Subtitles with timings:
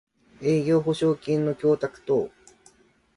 [0.41, 2.31] 営業保証金の供託等